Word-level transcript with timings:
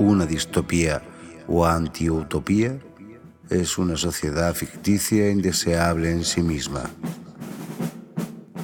una 0.00 0.24
distopía 0.24 1.02
o 1.46 1.66
antiutopía 1.66 2.78
es 3.50 3.76
una 3.76 3.96
sociedad 3.96 4.54
ficticia 4.54 5.26
e 5.26 5.30
indeseable 5.30 6.10
en 6.10 6.24
sí 6.24 6.42
misma. 6.42 6.84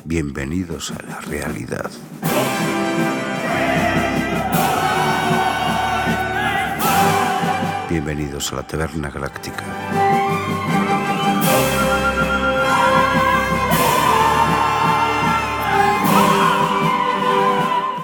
Bienvenidos 0.04 0.93
a 0.93 1.03
la 1.03 1.21
realidad. 1.21 1.91
Bienvenidos 7.91 8.53
a 8.53 8.57
la 8.57 8.66
Taberna 8.66 9.11
Galáctica. 9.11 9.64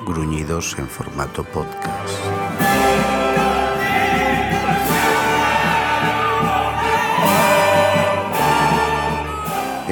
Gruñidos 0.05 0.77
en 0.79 0.87
formato 0.87 1.45
podcast. 1.45 2.42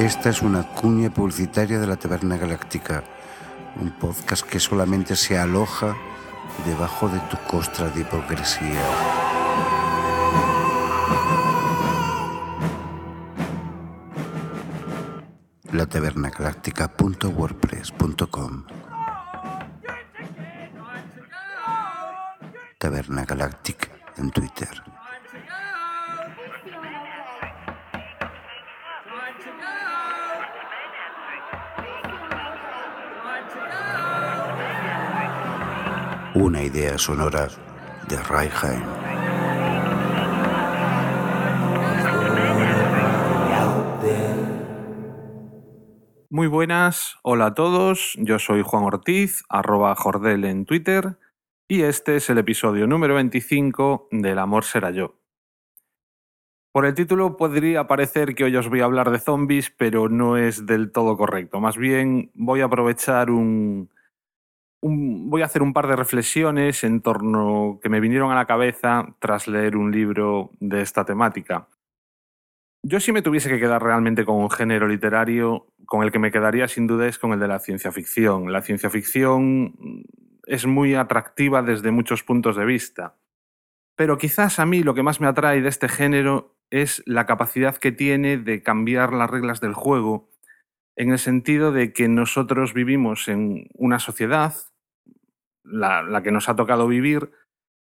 Esta 0.01 0.31
es 0.31 0.41
una 0.41 0.63
cuña 0.63 1.11
publicitaria 1.11 1.79
de 1.79 1.87
la 1.87 1.95
Taberna 1.95 2.39
Galáctica, 2.39 3.05
un 3.79 3.91
podcast 3.91 4.47
que 4.47 4.59
solamente 4.59 5.15
se 5.15 5.39
aloja 5.39 5.95
debajo 6.65 7.11
de 7.11 7.19
tu 7.29 7.37
costra 7.47 7.91
de 7.91 8.01
hipocresía. 8.01 8.83
La 15.71 15.85
Taberna 15.85 16.31
Galactic 23.27 23.91
en 24.17 24.31
Twitter. 24.31 24.83
Una 36.35 36.63
idea 36.63 36.97
sonora 36.97 37.49
de 38.09 38.17
Raiheim. 38.17 38.85
Muy 46.29 46.47
buenas, 46.47 47.17
hola 47.25 47.47
a 47.47 47.55
todos, 47.55 48.17
yo 48.17 48.39
soy 48.39 48.63
Juan 48.63 48.85
Ortiz, 48.85 49.43
arroba 49.49 49.97
Jordel 49.97 50.45
en 50.45 50.67
Twitter, 50.67 51.19
y 51.67 51.83
este 51.83 52.15
es 52.15 52.31
el 52.31 52.39
episodio 52.39 52.87
número 52.87 53.17
25 53.17 54.07
del 54.13 54.39
Amor 54.39 54.63
será 54.63 54.93
yo. 54.93 55.17
Por 56.71 56.87
el 56.87 56.95
título 56.95 57.37
podría 57.37 57.89
parecer 57.89 58.37
que 58.37 58.45
hoy 58.45 58.55
os 58.55 58.69
voy 58.69 58.83
a 58.83 58.85
hablar 58.85 59.11
de 59.11 59.19
zombies, 59.19 59.75
pero 59.77 60.09
no 60.09 60.37
es 60.37 60.65
del 60.65 60.93
todo 60.93 61.17
correcto. 61.17 61.61
Más 61.61 61.77
bien 61.77 62.31
voy 62.35 62.61
a 62.61 62.67
aprovechar 62.67 63.33
un, 63.33 63.91
voy 64.83 65.43
a 65.43 65.45
hacer 65.45 65.63
un 65.63 65.73
par 65.73 65.87
de 65.87 65.97
reflexiones 65.97 66.85
en 66.85 67.01
torno 67.03 67.79
que 67.83 67.89
me 67.89 68.01
vinieron 68.01 68.33
a 68.33 68.35
la 68.35 68.47
cabeza 68.47 69.15
tras 69.19 69.47
leer 69.47 69.77
un 69.77 69.93
libro 69.93 70.51
de 70.61 70.83
esta 70.83 71.05
temática. 71.05 71.69
Yo 72.83 72.99
si 72.99 73.13
me 73.13 73.21
tuviese 73.21 73.51
que 73.51 73.61
quedar 73.61 73.83
realmente 73.83 74.25
con 74.25 74.37
un 74.37 74.51
género 74.51 74.89
literario, 74.89 75.67
con 75.85 76.03
el 76.03 76.11
que 76.11 76.19
me 76.19 76.31
quedaría 76.31 76.67
sin 76.67 76.87
duda 76.87 77.07
es 77.07 77.19
con 77.19 77.33
el 77.33 77.41
de 77.41 77.49
la 77.49 77.59
ciencia 77.59 77.93
ficción. 77.93 78.53
La 78.53 78.63
ciencia 78.63 78.89
ficción 78.89 79.75
es 80.47 80.67
muy 80.67 80.95
atractiva 80.95 81.63
desde 81.63 81.91
muchos 81.91 82.23
puntos 82.23 82.57
de 82.57 82.65
vista. 82.65 83.17
Pero 83.97 84.17
quizás 84.17 84.59
a 84.59 84.65
mí 84.65 84.83
lo 84.83 84.95
que 84.95 85.03
más 85.03 85.21
me 85.21 85.27
atrae 85.27 85.61
de 85.61 85.69
este 85.69 85.91
género 85.91 86.57
es 86.71 87.03
la 87.05 87.27
capacidad 87.27 87.77
que 87.77 87.93
tiene 87.93 88.39
de 88.39 88.63
cambiar 88.63 89.13
las 89.13 89.29
reglas 89.29 89.61
del 89.61 89.75
juego, 89.75 90.30
en 91.01 91.13
el 91.13 91.19
sentido 91.19 91.73
de 91.73 91.95
que 91.95 92.09
nosotros 92.09 92.75
vivimos 92.75 93.27
en 93.29 93.69
una 93.73 93.99
sociedad, 93.99 94.55
la, 95.65 96.23
que 96.23 96.31
nos 96.31 96.51
ha 96.51 96.57
tocado 96.57 96.87
vivir, 96.87 97.31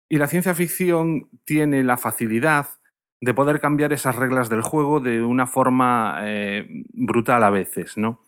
y 0.07 0.19
la 0.19 0.27
ciencia 0.27 0.53
ficción 0.53 1.27
tiene 1.43 1.83
la 1.83 1.97
facilidad 1.97 2.67
de 3.19 3.33
poder 3.33 3.59
cambiar 3.59 3.93
esas 3.93 4.15
reglas 4.15 4.47
del 4.47 4.61
juego 4.61 4.99
de 4.99 5.23
una 5.23 5.47
forma 5.47 6.19
eh, 6.21 6.67
brutal 6.93 7.43
a 7.43 7.49
veces, 7.49 7.97
¿no? 7.97 8.21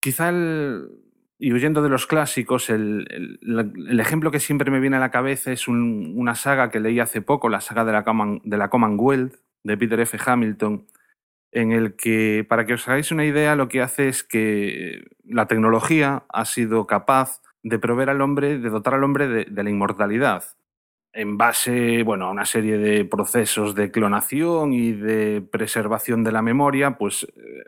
Quizá 0.00 0.30
el, 0.30 0.88
y 1.38 1.52
huyendo 1.52 1.82
de 1.82 1.90
los 1.90 2.06
clásicos, 2.06 2.70
el, 2.70 3.06
el, 3.42 4.00
ejemplo 4.00 4.30
que 4.30 4.40
siempre 4.40 4.70
me 4.70 4.80
viene 4.80 4.96
a 4.96 5.00
la 5.00 5.10
cabeza 5.10 5.52
es 5.52 5.68
un, 5.68 6.14
una 6.16 6.36
saga 6.36 6.70
que 6.70 6.80
leí 6.80 7.00
hace 7.00 7.20
poco, 7.20 7.50
la 7.50 7.60
saga 7.60 7.84
de 7.84 7.92
la, 7.92 8.04
de 8.44 8.56
la 8.56 8.70
Commonwealth, 8.70 9.34
de 9.62 9.76
Peter 9.76 10.00
F. 10.00 10.16
Hamilton, 10.24 10.86
en 11.52 11.72
el 11.72 11.96
que, 11.96 12.46
para 12.48 12.64
que 12.64 12.74
os 12.74 12.86
hagáis 12.88 13.10
una 13.10 13.24
idea, 13.24 13.56
lo 13.56 13.68
que 13.68 13.82
hace 13.82 14.08
es 14.08 14.22
que 14.22 15.04
la 15.24 15.46
tecnología 15.46 16.24
ha 16.28 16.44
sido 16.44 16.86
capaz 16.86 17.40
de 17.62 17.78
proveer 17.78 18.10
al 18.10 18.20
hombre, 18.20 18.58
de 18.58 18.70
dotar 18.70 18.94
al 18.94 19.04
hombre 19.04 19.28
de, 19.28 19.62
la 19.62 19.70
inmortalidad 19.70 20.44
en 21.12 21.36
base 21.36 22.04
bueno, 22.04 22.26
a 22.26 22.30
una 22.30 22.46
serie 22.46 22.78
de 22.78 23.04
procesos 23.04 23.74
de 23.74 23.90
clonación 23.90 24.72
y 24.72 24.92
de 24.92 25.42
preservación 25.42 26.22
de 26.22 26.30
la 26.30 26.40
memoria, 26.40 26.96
pues 26.96 27.24
eh, 27.24 27.64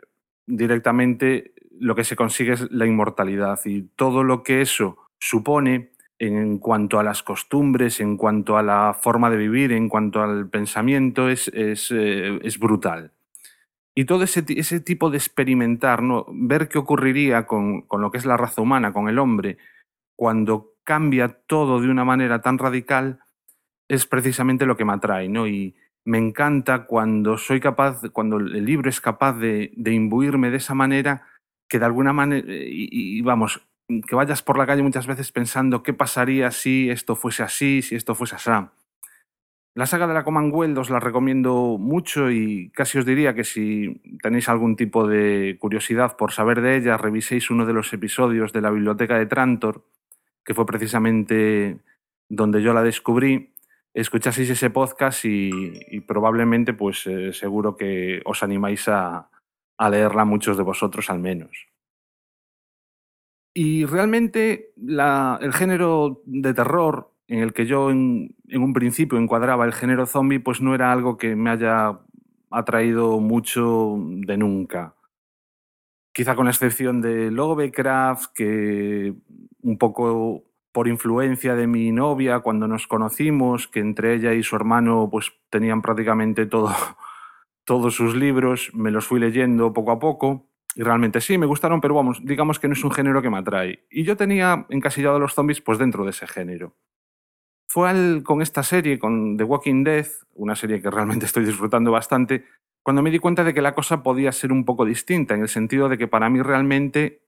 directamente 0.47 1.53
lo 1.77 1.93
que 1.93 2.05
se 2.05 2.15
consigue 2.15 2.53
es 2.53 2.71
la 2.71 2.85
inmortalidad 2.85 3.59
y 3.65 3.83
todo 3.97 4.23
lo 4.23 4.43
que 4.43 4.61
eso 4.61 4.97
supone 5.19 5.91
en 6.19 6.57
cuanto 6.59 6.99
a 6.99 7.03
las 7.03 7.21
costumbres, 7.21 7.99
en 7.99 8.15
cuanto 8.15 8.57
a 8.57 8.63
la 8.63 8.97
forma 8.97 9.29
de 9.29 9.35
vivir, 9.35 9.73
en 9.73 9.89
cuanto 9.89 10.21
al 10.21 10.49
pensamiento, 10.49 11.27
es, 11.27 11.49
es, 11.49 11.91
eh, 11.91 12.39
es 12.43 12.57
brutal. 12.57 13.11
Y 13.95 14.05
todo 14.05 14.23
ese, 14.23 14.43
ese, 14.47 14.79
tipo 14.79 15.09
de 15.11 15.17
experimentar, 15.17 16.01
¿no? 16.01 16.25
ver 16.31 16.67
qué 16.67 16.79
ocurriría 16.79 17.45
con, 17.45 17.83
con 17.83 18.01
lo 18.01 18.09
que 18.09 18.17
es 18.17 18.25
la 18.25 18.37
raza 18.37 18.61
humana, 18.61 18.91
con 18.91 19.07
el 19.07 19.19
hombre, 19.19 19.57
cuando 20.17 20.73
cambia 20.83 21.29
todo 21.47 21.79
de 21.79 21.89
una 21.89 22.03
manera 22.03 22.41
tan 22.41 22.57
radical, 22.57 23.19
es 23.87 24.05
precisamente 24.05 24.65
lo 24.65 24.77
que 24.77 24.85
me 24.85 24.93
atrae, 24.93 25.29
¿no? 25.29 25.47
Y 25.47 25.75
me 26.05 26.17
encanta 26.17 26.85
cuando 26.85 27.37
soy 27.37 27.59
capaz, 27.59 28.01
cuando 28.11 28.37
el 28.37 28.65
libro 28.65 28.89
es 28.89 28.99
capaz 28.99 29.33
de, 29.33 29.71
de 29.75 29.93
imbuirme 29.93 30.49
de 30.49 30.57
esa 30.57 30.73
manera, 30.73 31.27
que 31.69 31.79
de 31.79 31.85
alguna 31.85 32.13
manera, 32.13 32.45
y, 32.47 32.89
y, 32.91 33.21
vamos, 33.21 33.65
que 33.87 34.15
vayas 34.15 34.41
por 34.41 34.57
la 34.57 34.65
calle 34.65 34.83
muchas 34.83 35.07
veces 35.07 35.31
pensando 35.31 35.83
qué 35.83 35.93
pasaría 35.93 36.51
si 36.51 36.89
esto 36.89 37.15
fuese 37.15 37.43
así, 37.43 37.81
si 37.81 37.95
esto 37.95 38.15
fuese 38.15 38.35
así. 38.35 38.51
La 39.75 39.87
saga 39.87 40.05
de 40.05 40.13
la 40.13 40.23
Commonwealth 40.23 40.77
os 40.77 40.89
la 40.91 40.99
recomiendo 40.99 41.77
mucho 41.79 42.29
y 42.29 42.69
casi 42.71 42.99
os 42.99 43.05
diría 43.05 43.33
que 43.33 43.43
si 43.43 43.99
tenéis 44.21 44.47
algún 44.47 44.75
tipo 44.75 45.07
de 45.07 45.57
curiosidad 45.59 46.15
por 46.15 46.31
saber 46.31 46.61
de 46.61 46.77
ella, 46.77 46.97
reviséis 46.97 47.49
uno 47.49 47.65
de 47.65 47.73
los 47.73 47.91
episodios 47.91 48.53
de 48.53 48.61
la 48.61 48.69
biblioteca 48.69 49.17
de 49.17 49.25
Trantor, 49.25 49.83
que 50.45 50.53
fue 50.53 50.67
precisamente 50.67 51.79
donde 52.29 52.61
yo 52.61 52.73
la 52.73 52.83
descubrí 52.83 53.53
escuchaseis 53.93 54.49
ese 54.49 54.69
podcast 54.69 55.23
y, 55.25 56.01
probablemente, 56.01 56.73
pues 56.73 57.05
eh, 57.05 57.31
seguro 57.31 57.77
que 57.77 58.21
os 58.25 58.43
animáis 58.43 58.87
a, 58.87 59.29
leerla 59.89 60.23
muchos 60.23 60.55
de 60.55 60.63
vosotros 60.63 61.09
al 61.09 61.19
menos. 61.19 61.67
Y 63.53 63.85
realmente 63.85 64.73
el 64.77 65.53
género 65.53 66.21
de 66.25 66.53
terror 66.53 67.11
en 67.27 67.39
el 67.39 67.53
que 67.53 67.65
yo 67.65 67.91
en, 68.53 68.63
un 68.63 68.73
principio 68.73 69.17
encuadraba 69.17 69.65
el 69.65 69.73
género 69.73 70.05
zombie, 70.05 70.39
pues 70.39 70.61
no 70.61 70.75
era 70.75 70.91
algo 70.91 71.17
que 71.17 71.35
me 71.35 71.49
haya 71.49 71.99
atraído 72.49 73.19
mucho 73.19 73.97
de 73.99 74.37
nunca. 74.37 74.95
Quizá 76.13 76.35
con 76.35 76.45
la 76.45 76.51
excepción 76.51 77.01
de 77.01 77.31
Lovecraft, 77.31 78.33
que 78.33 79.13
un 79.61 79.77
poco 79.77 80.43
por 80.71 80.87
influencia 80.87 81.55
de 81.55 81.67
mi 81.67 81.91
novia 81.91 82.39
cuando 82.39 82.67
nos 82.67 82.87
conocimos, 82.87 83.67
que 83.67 83.79
entre 83.79 84.15
ella 84.15 84.33
y 84.33 84.43
su 84.43 84.55
hermano 84.55 85.09
pues 85.11 85.31
tenían 85.49 85.81
prácticamente 85.81 86.45
todo, 86.45 86.71
todos 87.63 87.95
sus 87.95 88.15
libros, 88.15 88.71
me 88.73 88.91
los 88.91 89.05
fui 89.05 89.19
leyendo 89.19 89.73
poco 89.73 89.91
a 89.91 89.99
poco 89.99 90.47
y 90.75 90.81
realmente 90.81 91.21
sí, 91.21 91.37
me 91.37 91.45
gustaron, 91.45 91.81
pero 91.81 91.93
vamos, 91.93 92.19
digamos 92.23 92.59
que 92.59 92.67
no 92.67 92.73
es 92.73 92.83
un 92.83 92.91
género 92.91 93.21
que 93.21 93.29
me 93.29 93.37
atrae. 93.37 93.85
Y 93.89 94.03
yo 94.03 94.17
tenía 94.17 94.65
encasillado 94.69 95.17
a 95.17 95.19
los 95.19 95.33
zombies 95.33 95.61
pues 95.61 95.77
dentro 95.77 96.03
de 96.03 96.09
ese 96.09 96.27
género. 96.27 96.75
Fue 97.73 97.89
al, 97.89 98.21
con 98.23 98.41
esta 98.41 98.61
serie, 98.61 98.99
con 98.99 99.35
The 99.35 99.43
Walking 99.43 99.83
Dead, 99.83 100.07
una 100.35 100.55
serie 100.55 100.81
que 100.81 100.91
realmente 100.91 101.25
estoy 101.31 101.45
disfrutando 101.45 101.91
bastante, 101.91 102.45
cuando 102.83 103.01
me 103.01 103.11
di 103.11 103.19
cuenta 103.19 103.43
de 103.43 103.53
que 103.53 103.61
la 103.61 103.73
cosa 103.73 104.03
podía 104.03 104.31
ser 104.31 104.51
un 104.51 104.65
poco 104.65 104.85
distinta, 104.85 105.33
en 105.33 105.41
el 105.41 105.49
sentido 105.49 105.89
de 105.89 105.97
que 105.97 106.07
para 106.07 106.29
mí 106.29 106.41
realmente 106.41 107.23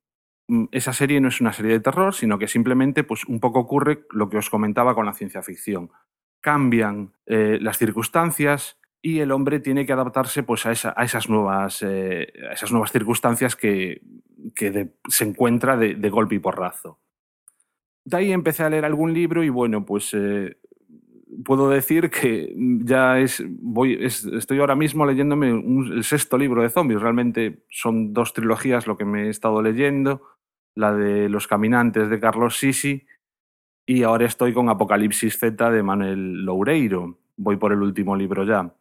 Mm, 0.48 0.66
esa 0.72 0.94
serie 0.94 1.20
no 1.22 1.30
es 1.30 1.42
una 1.42 1.54
serie 1.54 1.74
de 1.74 1.80
terror, 1.80 2.14
sino 2.14 2.38
que 2.38 2.48
simplemente 2.48 3.04
pues, 3.04 3.26
un 3.26 3.40
poco 3.40 3.60
ocurre 3.60 4.06
lo 4.12 4.30
que 4.30 4.38
os 4.38 4.50
comentaba 4.50 4.94
con 4.96 5.06
la 5.06 5.14
ciencia 5.14 5.42
ficción. 5.42 5.92
Cambian 6.42 7.14
eh, 7.26 7.58
las 7.62 7.78
circunstancias 7.78 8.78
y 9.02 9.20
el 9.20 9.32
hombre 9.32 9.60
tiene 9.60 9.86
que 9.86 9.94
adaptarse 9.94 10.44
pues, 10.44 10.66
a, 10.66 10.72
esa, 10.72 10.94
a, 10.96 11.04
esas, 11.04 11.30
nuevas, 11.30 11.82
eh, 11.82 12.32
esas 12.52 12.72
nuevas 12.72 12.92
circunstancias 12.92 13.56
que, 13.56 14.02
que 14.56 14.90
se 15.08 15.24
encuentra 15.24 15.78
de, 15.78 15.96
de, 15.96 16.10
golpe 16.10 16.36
y 16.36 16.40
porrazo. 16.40 17.00
De 18.06 18.18
ahí 18.18 18.32
empecé 18.32 18.64
a 18.64 18.70
leer 18.70 18.86
algún 18.86 19.14
libro 19.14 19.44
y 19.44 19.50
bueno, 19.50 19.86
pues 19.86 20.14
eh, 20.14 20.58
puedo 21.44 21.70
decir 21.70 22.10
que 22.10 22.54
ya 22.56 23.20
es, 23.20 23.44
voy, 23.48 23.98
estoy 24.02 24.60
ahora 24.60 24.76
mismo 24.76 25.06
leyéndome 25.06 25.50
el 25.50 26.04
sexto 26.04 26.38
libro 26.38 26.62
de 26.62 26.70
zombies. 26.70 27.02
Realmente 27.02 27.66
son 27.70 28.14
dos 28.14 28.34
trilogías 28.34 28.88
lo 28.88 28.96
que 28.96 29.06
me 29.06 29.24
he 29.24 29.30
estado 29.30 29.62
leyendo, 29.62 30.22
la 30.76 30.94
de 30.94 31.30
Los 31.30 31.48
Caminantes 31.48 32.10
de 32.10 32.20
Carlos 32.20 32.58
Sisi 32.58 33.06
y 33.88 34.04
ahora 34.04 34.26
estoy 34.26 34.54
con 34.54 34.70
Apocalipsis 34.70 35.38
Z 35.38 35.70
de 35.70 35.84
Manuel 35.84 36.44
Loureiro. 36.44 37.20
Voy 37.38 37.58
por 37.58 37.72
el 37.72 37.82
último 37.82 38.16
libro 38.16 38.44
ya. 38.44 38.74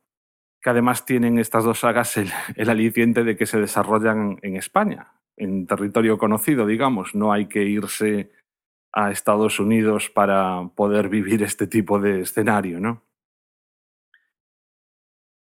Que 0.63 0.71
además 0.71 1.05
tienen 1.05 1.39
estas 1.39 1.65
dos 1.65 1.81
sagas 1.81 2.17
el 2.17 2.71
aliciente 2.71 3.23
de 3.23 3.37
que 3.37 3.45
se 3.45 3.61
desarrollan 3.61 4.39
en 4.41 4.57
España, 4.57 5.13
en 5.37 5.67
territorio 5.67 6.17
conocido, 6.17 6.67
digamos. 6.67 7.15
No 7.15 7.33
hay 7.33 7.47
que 7.47 7.65
irse 7.65 8.31
a 8.95 9.11
Estados 9.11 9.59
Unidos 9.59 10.09
para 10.09 10.69
poder 10.77 11.09
vivir 11.09 11.43
este 11.43 11.67
tipo 11.67 11.99
de 11.99 12.21
escenario, 12.21 12.79
¿no? 12.79 13.03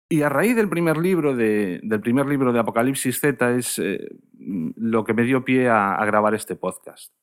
Y 0.08 0.22
a 0.22 0.28
raíz 0.28 0.56
del 0.56 0.68
primer 0.68 0.96
libro 0.96 1.34
de, 1.34 1.80
del 1.82 2.00
primer 2.00 2.26
libro 2.26 2.52
de 2.52 2.60
Apocalipsis 2.60 3.20
Z 3.20 3.56
es 3.56 3.78
eh, 3.78 4.08
lo 4.32 5.04
que 5.04 5.14
me 5.14 5.22
dio 5.22 5.44
pie 5.44 5.68
a, 5.68 5.94
a 5.94 6.04
grabar 6.04 6.34
este 6.34 6.56
podcast. 6.56 7.14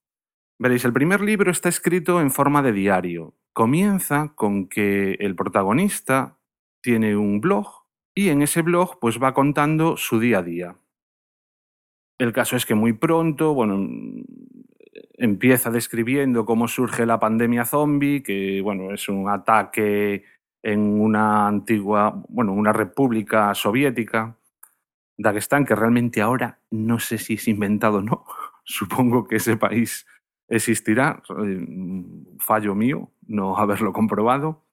Veréis, 0.60 0.86
el 0.86 0.94
primer 0.94 1.22
libro 1.22 1.52
está 1.52 1.70
escrito 1.70 2.20
en 2.20 2.32
forma 2.32 2.62
de 2.62 2.74
diario. 2.74 3.36
Comienza 3.54 4.34
con 4.36 4.68
que 4.68 5.14
el 5.20 5.36
protagonista 5.36 6.40
tiene 6.82 7.16
un 7.16 7.42
blog 7.42 7.86
y 8.16 8.30
en 8.30 8.42
ese 8.42 8.62
blog 8.62 9.00
pues 9.00 9.22
va 9.22 9.34
contando 9.34 9.96
su 9.98 10.20
día 10.20 10.40
a 10.40 10.44
día. 10.44 10.75
El 12.20 12.34
caso 12.34 12.56
es 12.56 12.66
que 12.66 12.75
muy 12.75 12.94
pronto, 12.94 13.54
bueno, 13.54 13.88
empieza 15.19 15.69
describiendo 15.69 16.45
cómo 16.45 16.68
surge 16.68 17.06
la 17.06 17.19
pandemia 17.19 17.66
zombie, 17.66 18.24
que 18.24 18.62
bueno, 18.62 18.94
es 18.94 19.10
un 19.10 19.30
ataque 19.30 20.24
en 20.63 20.80
una 21.01 21.48
antigua, 21.48 22.24
bueno, 22.30 22.54
una 22.54 22.74
república 22.74 23.54
soviética, 23.54 24.38
Dagestán, 25.18 25.66
que 25.66 25.75
realmente 25.75 26.21
ahora 26.21 26.60
no 26.71 27.00
sé 27.00 27.18
si 27.18 27.33
es 27.33 27.48
inventado 27.48 27.98
o 27.98 28.01
no. 28.01 28.25
Supongo 28.63 29.27
que 29.27 29.36
ese 29.36 29.57
país 29.57 30.07
existirá, 30.48 31.22
eh, 31.44 31.68
fallo 32.39 32.74
mío 32.74 33.12
no 33.27 33.57
haberlo 33.57 33.94
comprobado. 33.94 34.63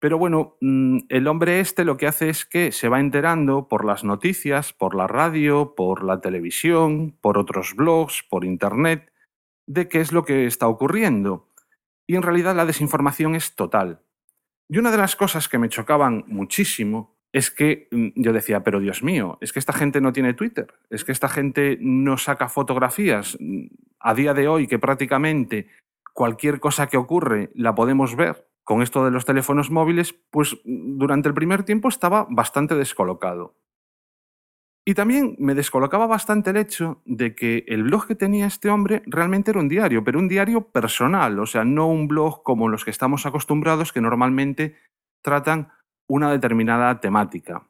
Pero 0.00 0.16
bueno, 0.16 0.56
mm, 0.60 0.98
el 1.08 1.26
hombre 1.26 1.60
este 1.60 1.84
lo 1.84 1.96
que 1.96 2.06
hace 2.06 2.28
es 2.28 2.44
que 2.44 2.70
se 2.70 2.88
va 2.88 3.00
enterando 3.00 3.68
por 3.68 3.84
las 3.84 4.04
noticias, 4.04 4.72
por 4.72 4.94
la 4.94 5.06
radio, 5.06 5.74
por 5.74 6.04
la 6.04 6.20
televisión, 6.20 7.16
por 7.20 7.36
otros 7.36 7.74
blogs, 7.74 8.22
por 8.28 8.44
internet, 8.44 9.12
de 9.66 9.88
qué 9.88 10.00
es 10.00 10.12
lo 10.12 10.24
que 10.24 10.46
está 10.46 10.68
ocurriendo. 10.68 11.48
Y 12.06 12.16
en 12.16 12.22
realidad 12.22 12.54
la 12.54 12.66
desinformación 12.66 13.34
es 13.34 13.56
total. 13.56 14.00
Y 14.68 14.78
una 14.78 14.90
de 14.90 14.98
las 14.98 15.16
cosas 15.16 15.48
que 15.48 15.58
me 15.58 15.68
chocaban 15.68 16.24
muchísimo 16.28 17.16
es 17.32 17.50
que 17.50 17.88
mm, 17.90 18.08
yo 18.14 18.32
decía, 18.32 18.62
pero 18.62 18.80
Dios 18.80 19.02
mío, 19.02 19.36
es 19.40 19.52
que 19.52 19.58
esta 19.58 19.72
gente 19.72 20.00
no 20.00 20.12
tiene 20.12 20.34
Twitter, 20.34 20.74
es 20.90 21.04
que 21.04 21.12
esta 21.12 21.28
gente 21.28 21.76
no 21.80 22.18
saca 22.18 22.48
fotografías. 22.48 23.36
Mm, 23.40 23.66
a 24.00 24.14
día 24.14 24.32
de 24.32 24.46
hoy 24.46 24.68
que 24.68 24.78
prácticamente 24.78 25.68
cualquier 26.14 26.60
cosa 26.60 26.86
que 26.86 26.96
ocurre 26.96 27.50
la 27.54 27.74
podemos 27.74 28.14
ver 28.14 28.48
con 28.68 28.82
esto 28.82 29.02
de 29.02 29.10
los 29.10 29.24
teléfonos 29.24 29.70
móviles, 29.70 30.14
pues 30.30 30.58
durante 30.62 31.26
el 31.26 31.34
primer 31.34 31.62
tiempo 31.62 31.88
estaba 31.88 32.26
bastante 32.28 32.74
descolocado. 32.74 33.56
Y 34.84 34.92
también 34.92 35.36
me 35.38 35.54
descolocaba 35.54 36.06
bastante 36.06 36.50
el 36.50 36.58
hecho 36.58 37.00
de 37.06 37.34
que 37.34 37.64
el 37.66 37.84
blog 37.84 38.06
que 38.06 38.14
tenía 38.14 38.44
este 38.44 38.68
hombre 38.68 39.02
realmente 39.06 39.52
era 39.52 39.60
un 39.60 39.70
diario, 39.70 40.04
pero 40.04 40.18
un 40.18 40.28
diario 40.28 40.68
personal, 40.68 41.38
o 41.38 41.46
sea, 41.46 41.64
no 41.64 41.86
un 41.86 42.08
blog 42.08 42.42
como 42.42 42.68
los 42.68 42.84
que 42.84 42.90
estamos 42.90 43.24
acostumbrados 43.24 43.90
que 43.90 44.02
normalmente 44.02 44.76
tratan 45.22 45.72
una 46.06 46.30
determinada 46.30 47.00
temática. 47.00 47.66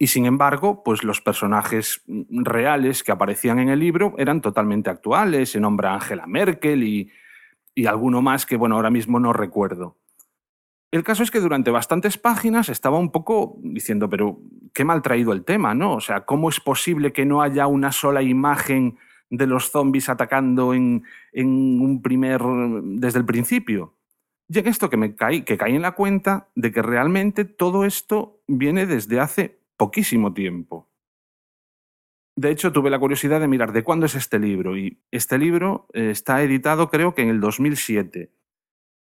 Y 0.00 0.08
sin 0.08 0.26
embargo, 0.26 0.82
pues 0.82 1.04
los 1.04 1.20
personajes 1.20 2.02
reales 2.28 3.04
que 3.04 3.12
aparecían 3.12 3.60
en 3.60 3.68
el 3.68 3.78
libro 3.78 4.16
eran 4.18 4.40
totalmente 4.40 4.90
actuales, 4.90 5.52
se 5.52 5.60
nombra 5.60 5.94
Angela 5.94 6.26
Merkel 6.26 6.82
y 6.82 7.12
y 7.74 7.86
alguno 7.86 8.22
más 8.22 8.46
que, 8.46 8.56
bueno, 8.56 8.76
ahora 8.76 8.90
mismo 8.90 9.20
no 9.20 9.32
recuerdo. 9.32 9.96
El 10.92 11.04
caso 11.04 11.22
es 11.22 11.30
que 11.30 11.40
durante 11.40 11.70
bastantes 11.70 12.18
páginas 12.18 12.68
estaba 12.68 12.98
un 12.98 13.10
poco 13.10 13.56
diciendo, 13.62 14.10
pero 14.10 14.40
qué 14.74 14.84
mal 14.84 15.00
traído 15.00 15.32
el 15.32 15.42
tema, 15.42 15.74
¿no? 15.74 15.94
O 15.94 16.00
sea, 16.00 16.26
¿cómo 16.26 16.50
es 16.50 16.60
posible 16.60 17.14
que 17.14 17.24
no 17.24 17.40
haya 17.40 17.66
una 17.66 17.92
sola 17.92 18.22
imagen 18.22 18.98
de 19.30 19.46
los 19.46 19.70
zombies 19.70 20.10
atacando 20.10 20.74
en, 20.74 21.04
en 21.32 21.80
un 21.80 22.02
primer. 22.02 22.42
desde 22.82 23.20
el 23.20 23.24
principio? 23.24 23.94
Y 24.48 24.58
en 24.58 24.68
esto 24.68 24.90
que 24.90 24.98
me 24.98 25.16
caí, 25.16 25.42
que 25.42 25.56
caí 25.56 25.74
en 25.74 25.80
la 25.80 25.92
cuenta 25.92 26.50
de 26.54 26.70
que 26.72 26.82
realmente 26.82 27.46
todo 27.46 27.86
esto 27.86 28.42
viene 28.46 28.84
desde 28.84 29.18
hace 29.18 29.60
poquísimo 29.78 30.34
tiempo. 30.34 30.91
De 32.36 32.50
hecho, 32.50 32.72
tuve 32.72 32.90
la 32.90 32.98
curiosidad 32.98 33.40
de 33.40 33.48
mirar 33.48 33.72
de 33.72 33.84
cuándo 33.84 34.06
es 34.06 34.14
este 34.14 34.38
libro 34.38 34.76
y 34.76 35.02
este 35.10 35.38
libro 35.38 35.86
eh, 35.92 36.10
está 36.10 36.42
editado 36.42 36.88
creo 36.88 37.14
que 37.14 37.22
en 37.22 37.28
el 37.28 37.40
2007. 37.40 38.32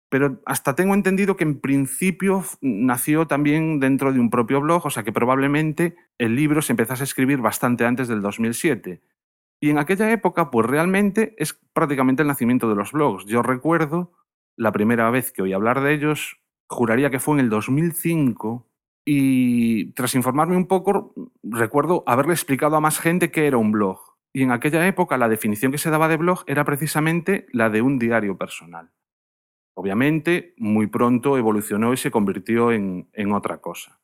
Pero 0.10 0.42
hasta 0.46 0.76
tengo 0.76 0.94
entendido 0.94 1.36
que 1.36 1.44
en 1.44 1.60
principio 1.60 2.44
nació 2.62 3.26
también 3.28 3.80
dentro 3.80 4.14
de 4.14 4.20
un 4.20 4.30
propio 4.30 4.62
blog, 4.62 4.86
o 4.86 4.90
sea 4.90 5.04
que 5.04 5.12
probablemente 5.12 5.96
el 6.18 6.36
libro 6.36 6.62
se 6.62 6.74
empezase 6.74 7.04
a 7.04 7.06
escribir 7.06 7.40
bastante 7.40 7.86
antes 7.86 8.08
del 8.08 8.22
2007. 8.22 9.02
Y 9.60 9.70
en 9.70 9.78
aquella 9.78 10.12
época, 10.12 10.52
pues 10.52 10.68
realmente 10.68 11.36
es 11.38 11.60
prácticamente 11.74 12.22
el 12.22 12.28
nacimiento 12.28 12.70
de 12.70 12.76
los 12.76 12.92
blogs. 12.92 13.26
Yo 13.26 13.42
recuerdo 13.42 14.12
la 14.56 14.72
primera 14.72 15.10
vez 15.10 15.32
que 15.32 15.42
oí 15.42 15.54
hablar 15.54 15.82
de 15.82 15.94
ellos, 15.94 16.38
juraría 16.68 17.10
que 17.10 17.20
fue 17.20 17.36
en 17.36 17.40
el 17.40 17.50
2005, 17.50 18.68
y 19.06 19.92
tras 19.94 20.16
informarme 20.16 20.56
un 20.56 20.68
poco, 20.68 21.14
recuerdo 21.44 22.04
haberle 22.08 22.34
explicado 22.34 22.76
a 22.76 22.82
más 22.82 23.00
gente 23.00 23.32
qué 23.32 23.48
era 23.48 23.58
un 23.58 23.72
blog. 23.72 24.00
Y 24.34 24.44
en 24.44 24.52
aquella 24.52 24.88
época 24.88 25.18
la 25.18 25.30
definición 25.30 25.72
que 25.72 25.78
se 25.78 25.90
daba 25.90 26.08
de 26.08 26.18
blog 26.18 26.44
era 26.48 26.64
precisamente 26.64 27.46
la 27.52 27.70
de 27.70 27.82
un 27.82 28.00
diario 28.00 28.38
personal. 28.38 28.92
Obviamente, 29.76 30.54
muy 30.58 30.88
pronto 30.88 31.38
evolucionó 31.38 31.94
y 31.94 31.98
se 31.98 32.12
convirtió 32.12 32.72
en, 32.72 33.08
otra 33.34 33.60
cosa. 33.60 34.00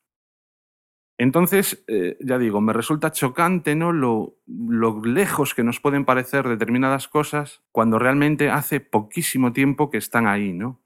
Entonces, 1.17 1.83
eh, 1.87 2.17
ya 2.21 2.37
digo, 2.37 2.61
me 2.61 2.73
resulta 2.73 3.11
chocante 3.11 3.75
¿no? 3.75 3.91
lo, 3.91 4.37
lo 4.47 5.03
lejos 5.03 5.53
que 5.53 5.63
nos 5.63 5.79
pueden 5.79 6.05
parecer 6.05 6.47
determinadas 6.47 7.07
cosas 7.07 7.61
cuando 7.71 7.99
realmente 7.99 8.49
hace 8.49 8.79
poquísimo 8.79 9.51
tiempo 9.51 9.89
que 9.89 9.97
están 9.97 10.27
ahí, 10.27 10.53
¿no? 10.53 10.81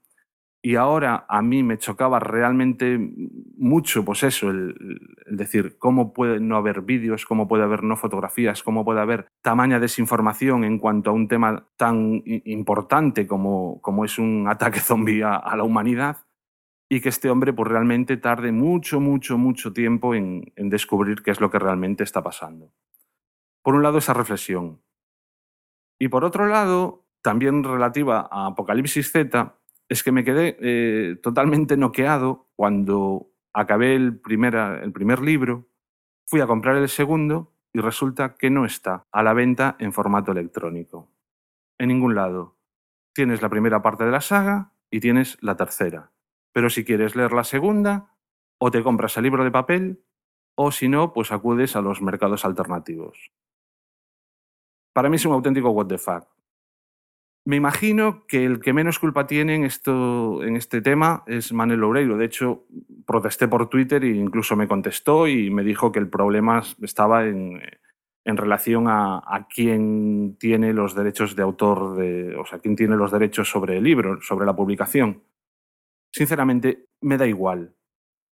Y 0.66 0.76
ahora 0.76 1.26
a 1.28 1.42
mí 1.42 1.62
me 1.62 1.76
chocaba 1.76 2.18
realmente 2.20 2.98
mucho, 3.58 4.02
pues 4.02 4.22
eso, 4.22 4.48
el, 4.48 4.74
decir, 5.26 5.76
cómo 5.76 6.14
puede 6.14 6.40
no 6.40 6.56
haber 6.56 6.80
vídeos, 6.80 7.26
cómo 7.26 7.46
puede 7.46 7.64
haber 7.64 7.82
no 7.82 7.98
fotografías, 7.98 8.62
cómo 8.62 8.82
puede 8.82 9.02
haber 9.02 9.26
tamaña 9.42 9.78
desinformación 9.78 10.64
en 10.64 10.78
cuanto 10.78 11.10
a 11.10 11.12
un 11.12 11.28
tema 11.28 11.68
tan 11.76 12.22
importante 12.24 13.26
como, 13.26 13.78
como 13.82 14.06
es 14.06 14.18
un 14.18 14.46
ataque 14.48 14.80
zombie 14.80 15.22
a, 15.22 15.54
la 15.54 15.64
humanidad 15.64 16.24
y 16.88 17.02
que 17.02 17.10
este 17.10 17.28
hombre 17.28 17.52
pues 17.52 17.70
realmente 17.70 18.16
tarde 18.16 18.50
mucho, 18.50 19.00
mucho, 19.00 19.36
mucho 19.36 19.74
tiempo 19.74 20.14
en, 20.14 20.50
en 20.56 20.70
descubrir 20.70 21.22
qué 21.22 21.30
es 21.30 21.42
lo 21.42 21.50
que 21.50 21.58
realmente 21.58 22.04
está 22.04 22.22
pasando. 22.22 22.72
Por 23.62 23.74
un 23.74 23.82
lado, 23.82 23.98
esa 23.98 24.14
reflexión. 24.14 24.80
Y 25.98 26.08
por 26.08 26.24
otro 26.24 26.46
lado, 26.46 27.04
también 27.20 27.64
relativa 27.64 28.26
a 28.30 28.46
Apocalipsis 28.46 29.12
Z, 29.12 29.58
es 29.88 30.02
que 30.02 30.12
me 30.12 30.24
quedé 30.24 30.56
eh, 30.60 31.16
totalmente 31.22 31.76
noqueado 31.76 32.48
cuando 32.56 33.30
acabé 33.52 33.94
el, 33.94 34.20
el 34.24 34.92
primer 34.92 35.20
libro, 35.20 35.68
fui 36.26 36.40
a 36.40 36.46
comprar 36.46 36.76
el 36.76 36.88
segundo 36.88 37.52
y 37.72 37.80
resulta 37.80 38.36
que 38.36 38.50
no 38.50 38.64
está 38.64 39.04
a 39.12 39.22
la 39.22 39.34
venta 39.34 39.76
en 39.78 39.92
formato 39.92 40.32
electrónico. 40.32 41.10
En 41.78 41.88
ningún 41.88 42.14
lado. 42.14 42.56
Tienes 43.12 43.42
la 43.42 43.48
primera 43.48 43.82
parte 43.82 44.04
de 44.04 44.10
la 44.10 44.20
saga 44.20 44.72
y 44.90 45.00
tienes 45.00 45.38
la 45.40 45.56
tercera. 45.56 46.12
Pero 46.52 46.70
si 46.70 46.84
quieres 46.84 47.16
leer 47.16 47.32
la 47.32 47.44
segunda, 47.44 48.16
o 48.58 48.70
te 48.70 48.82
compras 48.82 49.16
el 49.16 49.24
libro 49.24 49.44
de 49.44 49.50
papel, 49.50 50.04
o 50.56 50.70
si 50.70 50.88
no, 50.88 51.12
pues 51.12 51.32
acudes 51.32 51.76
a 51.76 51.80
los 51.80 52.00
mercados 52.00 52.44
alternativos. 52.44 53.32
Para 54.92 55.08
mí 55.08 55.16
es 55.16 55.26
un 55.26 55.32
auténtico 55.32 55.70
what 55.70 55.86
the 55.86 55.98
fuck. 55.98 56.33
Me 57.46 57.56
imagino 57.56 58.26
que 58.26 58.46
el 58.46 58.60
que 58.60 58.72
menos 58.72 58.98
culpa 58.98 59.26
tiene 59.26 59.54
en, 59.54 59.64
esto, 59.64 60.42
en 60.42 60.56
este 60.56 60.80
tema 60.80 61.24
es 61.26 61.52
Manuel 61.52 61.80
Loureiro. 61.80 62.16
De 62.16 62.24
hecho, 62.24 62.64
protesté 63.04 63.48
por 63.48 63.68
Twitter 63.68 64.02
e 64.02 64.16
incluso 64.16 64.56
me 64.56 64.66
contestó 64.66 65.28
y 65.28 65.50
me 65.50 65.62
dijo 65.62 65.92
que 65.92 65.98
el 65.98 66.08
problema 66.08 66.62
estaba 66.80 67.26
en, 67.26 67.60
relación 68.24 68.88
a, 68.88 69.18
a, 69.18 69.46
quién 69.46 70.36
tiene 70.40 70.72
los 70.72 70.94
derechos 70.94 71.36
de 71.36 71.42
autor, 71.42 71.96
de, 71.96 72.34
o 72.34 72.46
sea, 72.46 72.60
quién 72.60 72.76
tiene 72.76 72.96
los 72.96 73.12
derechos 73.12 73.50
sobre 73.50 73.76
el 73.76 73.84
libro, 73.84 74.22
sobre 74.22 74.46
la 74.46 74.56
publicación. 74.56 75.22
Sinceramente, 76.14 76.86
me 77.02 77.18
da 77.18 77.26
igual 77.26 77.74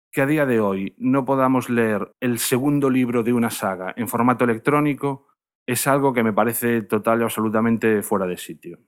que 0.09 0.21
a 0.21 0.25
día 0.25 0.45
de 0.45 0.61
hoy 0.61 0.95
no 0.97 1.25
podamos 1.25 1.69
leer 1.69 2.13
el 2.21 2.39
segundo 2.39 2.89
libro 2.89 3.23
de 3.23 3.33
una 3.33 3.49
saga 3.49 3.93
en 3.97 4.07
formato 4.07 4.45
electrónico 4.45 5.27
es 5.65 5.87
algo 5.87 6.13
que 6.13 6.23
me 6.23 6.33
parece 6.33 6.81
total 6.81 7.21
y 7.21 7.23
absolutamente 7.23 8.01
fuera 8.01 8.25
de 8.25 8.37
sitio. 8.37 8.79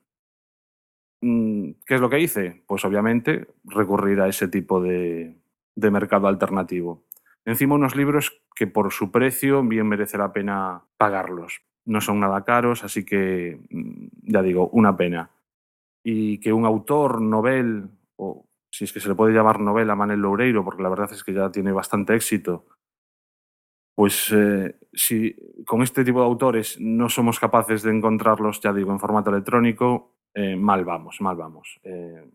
Mm, 1.23 1.75
¿Qué 1.85 1.95
es 1.95 2.01
lo 2.01 2.09
que 2.09 2.19
hice? 2.19 2.63
Pues 2.67 2.83
obviamente 2.83 3.47
recurrir 3.63 4.19
a 4.19 4.27
ese 4.27 4.49
tipo 4.49 4.81
de, 4.81 5.37
de 5.73 5.91
mercado 5.91 6.27
alternativo. 6.27 7.05
Encima 7.45 7.75
unos 7.75 7.95
libros 7.95 8.41
que 8.53 8.67
por 8.67 8.91
su 8.91 9.09
precio 9.09 9.63
bien 9.63 9.87
merece 9.87 10.17
la 10.17 10.33
pena 10.33 10.83
pagarlos. 10.97 11.61
No 11.85 12.01
son 12.01 12.19
nada 12.19 12.43
caros, 12.43 12.83
así 12.83 13.05
que 13.05 13.57
mm, 13.69 14.07
ya 14.33 14.41
digo, 14.41 14.67
una 14.73 14.97
pena. 14.97 15.31
Y 16.03 16.39
que 16.39 16.51
un 16.51 16.65
autor, 16.65 17.21
novel, 17.21 17.89
o 18.17 18.45
si 18.69 18.83
es 18.83 18.91
que 18.91 18.99
se 18.99 19.07
le 19.07 19.15
puede 19.15 19.33
llamar 19.33 19.61
novela, 19.61 19.95
Manel 19.95 20.19
Loureiro, 20.19 20.65
porque 20.65 20.83
la 20.83 20.89
verdad 20.89 21.09
es 21.13 21.23
que 21.23 21.33
ya 21.33 21.49
tiene 21.51 21.71
bastante 21.71 22.15
éxito, 22.15 22.65
pues 23.95 24.29
eh, 24.33 24.75
si 24.91 25.35
con 25.65 25.83
este 25.83 26.03
tipo 26.03 26.19
de 26.19 26.25
autores 26.25 26.77
no 26.81 27.07
somos 27.07 27.39
capaces 27.39 27.83
de 27.83 27.91
encontrarlos, 27.95 28.59
ya 28.59 28.73
digo, 28.73 28.91
en 28.91 28.99
formato 28.99 29.29
electrónico, 29.29 30.12
eh, 30.33 30.55
mal 30.55 30.83
vamos, 30.85 31.21
mal 31.21 31.35
vamos. 31.35 31.79
Eh, 31.83 32.29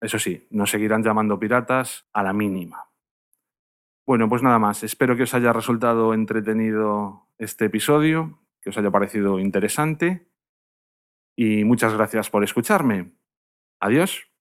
eso 0.00 0.18
sí, 0.18 0.46
nos 0.50 0.70
seguirán 0.70 1.02
llamando 1.02 1.38
piratas 1.38 2.06
a 2.12 2.22
la 2.22 2.32
mínima. 2.32 2.90
Bueno, 4.06 4.28
pues 4.28 4.42
nada 4.42 4.58
más. 4.58 4.82
Espero 4.82 5.16
que 5.16 5.22
os 5.22 5.34
haya 5.34 5.52
resultado 5.52 6.12
entretenido 6.12 7.28
este 7.38 7.66
episodio, 7.66 8.40
que 8.60 8.70
os 8.70 8.76
haya 8.78 8.90
parecido 8.90 9.38
interesante 9.38 10.28
y 11.36 11.64
muchas 11.64 11.94
gracias 11.94 12.30
por 12.30 12.44
escucharme. 12.44 13.12
Adiós. 13.80 14.33